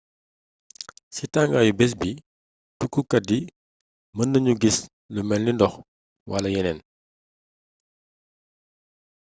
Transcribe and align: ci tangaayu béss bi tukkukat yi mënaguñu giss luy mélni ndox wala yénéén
ci 1.15 1.23
tangaayu 1.33 1.73
béss 1.79 1.93
bi 1.99 2.09
tukkukat 2.79 3.25
yi 3.33 3.39
mënaguñu 4.15 4.53
giss 4.61 4.77
luy 5.13 5.25
mélni 5.29 5.51
ndox 5.55 5.73
wala 6.31 6.47
yénéén 6.53 6.79